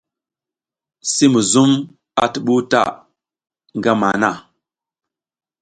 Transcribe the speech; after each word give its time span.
Si 1.11 1.25
muzum 1.33 1.71
a 2.21 2.23
tuɓuw 2.33 2.59
ta 2.71 2.81
ngama 3.79 4.07
han. 4.21 4.35